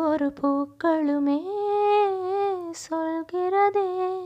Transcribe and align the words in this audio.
ஒவ்வொரு 0.00 0.32
பூக்களுமே 0.42 1.42
சொல்கிறதே. 2.90 4.18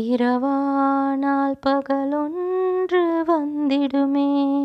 இரவானால் 0.00 1.56
பகலொன்று 1.60 3.24
வந்திடுமே. 3.26 4.62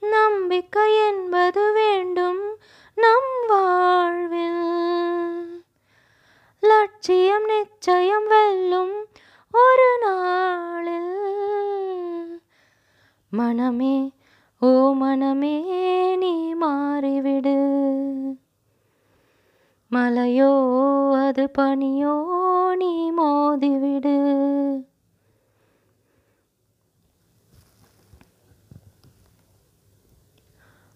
நம்பிக்கை 0.00 1.06
என்பது 1.06 1.72
வேண்டும் 1.72 2.58
நம் 2.94 3.46
வாழ்வில். 3.48 4.64
லட்சியம் 6.60 7.44
நிச்சயம் 7.44 8.26
வெல்லும் 8.26 9.06
ஒரு 9.52 9.98
நாளில். 10.00 11.04
மனமே 13.30 14.12
ஓ 14.60 14.94
மனமே 14.94 16.16
நீ 16.16 16.54
மாறிவிடு. 16.54 17.84
மலையோ 19.90 20.52
அது 21.26 21.50
பனியோ 21.58 22.35
நீ 22.76 23.12
மோதிவிடு 23.12 24.14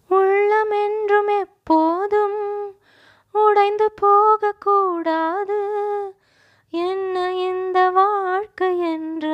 உள்ளம் 0.08 0.70
என்றும் 0.70 1.26
எப்போதும் 1.26 2.38
உடைந்து 3.32 3.92
போகக்கூடாது. 3.92 5.60
என்ன 6.70 7.34
இந்த 7.34 7.90
வாழ்க்கை 7.90 8.78
என்ற 8.78 9.26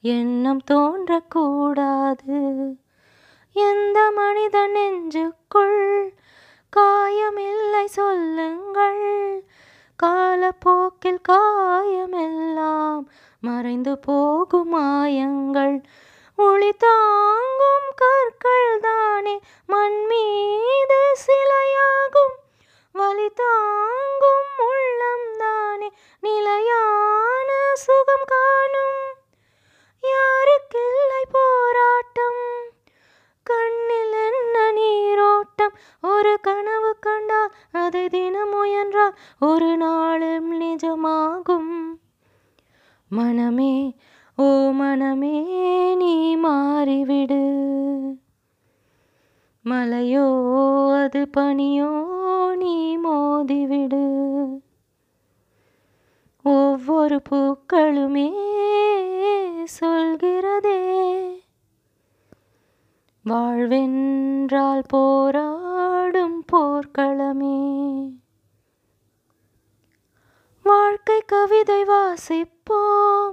எண்ணம் 0.00 0.62
தோன்றக்கூடாது. 0.70 2.38
எந்த 3.52 4.10
மனித 4.10 4.66
நெஞ்சுக்குள் 4.66 6.14
காயமில்லை 6.76 7.84
சொல்லுங்கள். 7.84 9.47
காலப்போக்கில் 10.02 11.20
காயமெல்லாம் 11.28 13.00
மறைந்து 13.40 13.98
போகும் 13.98 14.68
மாயங்கள். 14.68 15.82
ஒளி 16.36 16.72
தாங்கும் 16.72 17.88
கற்கள் 17.96 18.80
தானே 18.80 19.40
மண் 19.66 20.04
மீது 20.04 21.16
சிலையாகும். 21.26 22.34
வலி 22.92 23.30
தாங்கும் 23.34 24.50
உள்ளம் 24.58 25.36
தானே 25.38 25.92
நிலையான 26.20 27.70
சுகம் 27.74 28.26
காணும். 28.26 29.14
யாருக்கில்லை 30.02 31.22
போராட்டம்? 31.32 32.70
கண்ணில் 33.42 34.12
என்ன 34.12 34.72
நீரோட்டம்? 34.72 35.72
ஒரு 36.02 36.38
கனவு 36.42 36.77
கண்டால் 37.08 37.54
அதை 37.72 38.08
தினம் 38.08 38.48
முயன்றால் 38.48 39.14
ஒரு 39.40 39.76
நாளும் 39.76 40.60
நிஜமாகும். 40.60 41.72
மனமே 43.08 43.94
ஓ 44.36 44.44
மனமே 44.72 45.36
நீ 45.94 46.36
மாறிவிடு. 46.36 47.42
மலையோ 49.64 50.26
அது 51.02 51.28
பனியோ 51.36 51.90
நீ 52.56 52.98
மோதிவிடு. 52.98 54.04
ஒவ்வொரு 56.42 57.20
பூக்களுமே 57.30 58.28
சொல்கிறதே. 59.80 60.80
வாழ்வென்றால் 63.28 64.82
போரா 64.94 65.57
போர்க்களமே. 66.78 68.10
வாழ்க்கை 70.62 71.22
கவிதை 71.26 71.84
வாசிப்போம். 71.84 73.30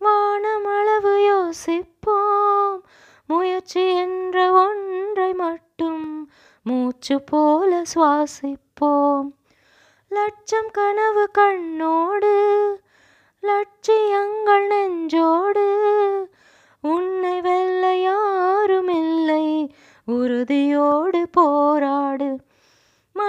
வானமளவு 0.00 1.24
யோசிப்போம். 1.26 2.84
முயற்சி 3.26 3.94
என்ற 3.94 4.52
ஒன்றை 4.52 5.32
மட்டும் 5.32 6.30
மூச்சு 6.62 7.22
போல 7.22 7.82
சுவாசிப்போம். 7.94 9.28
லட்சம் 10.08 10.70
கனவு 10.72 11.30
கண்ணோடு 11.38 12.34
லட்சியங்கள் 13.40 14.66
நெஞ்சோடு 14.66 15.61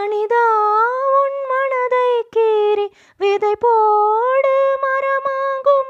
மனிதா 0.03 0.45
உன் 1.17 1.37
மனதை 1.47 2.27
கீறி 2.35 2.91
விதை 3.17 3.55
போடு 3.59 4.79
மரமாகும். 4.81 5.89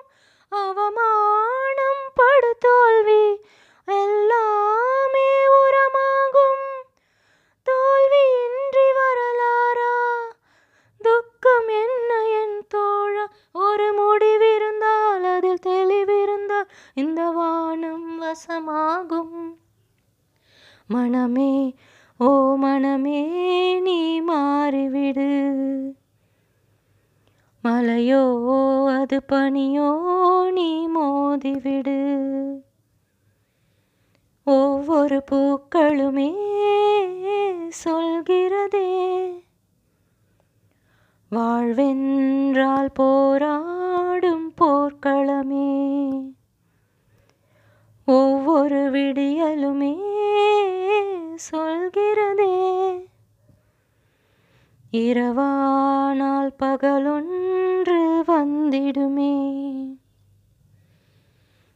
அவமானம் 0.50 2.12
படு 2.13 2.56
தோல்வி 2.59 3.40
எல்லாமே 3.85 5.47
உரமாகும். 5.47 6.84
தோல்வியின்றி 7.66 8.85
வரலாரா 9.00 9.96
துக்கம் 11.01 11.68
என்ன 11.68 12.28
என் 12.28 12.68
தோழ? 12.68 13.25
ஒரு 13.51 13.88
முடிவிருந்தால் 13.94 15.24
அதில் 15.24 15.63
தெளிவிருந்தால் 15.63 16.69
இந்த 16.94 17.30
வானம் 17.30 18.22
வசமாகும். 18.22 19.57
மனமே 20.88 21.75
ஓ 22.18 22.56
மனமே 22.56 23.79
நீ 23.79 24.22
மாறிவிடு. 24.22 25.51
மலையோ 27.63 28.24
அது 29.00 29.24
பனியோ 29.31 30.01
நீ 30.51 30.88
மோதிவிடு. 30.88 32.22
ஒவ்வொரு 34.44 35.24
பூக்களுமே 35.31 36.34
சொல்கிறதே. 37.69 39.30
வாழ்வென்றால் 41.31 42.91
போராடும் 42.94 44.53
போர்க்களமே. 44.62 46.22
ஒவ்வொரு 48.06 48.91
விடியலுமே 48.91 50.12
சொல்கிறதே. 51.52 52.94
இரவானால் 54.92 56.54
பகலொன்று 56.58 58.24
வந்திடுமே. 58.28 59.62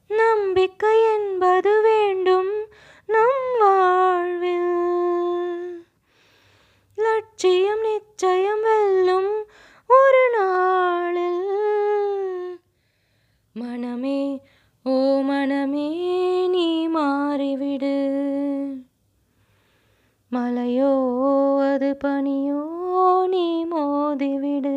நம்பிக்கை 0.08 1.04
என் 1.04 1.37
மலையோ 20.32 20.92
அது 21.74 21.98
பனியோ 22.04 22.62
நீ 23.28 23.66
மோதிவிடு. 23.66 24.76